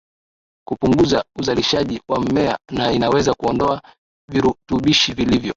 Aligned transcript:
kupunguza 0.67 1.25
uzalishaji 1.39 2.01
wa 2.09 2.19
mmea 2.19 2.57
na 2.71 2.91
inaweza 2.91 3.33
kuondoa 3.33 3.81
virutubishi 4.29 5.13
vilivyo 5.13 5.49